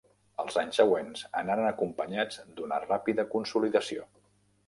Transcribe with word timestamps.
Els 0.43 0.55
anys 0.61 0.77
següents 0.79 1.21
anaren 1.41 1.67
acompanyats 1.73 2.41
d'una 2.61 2.81
ràpida 2.87 3.27
consolidació. 3.37 4.09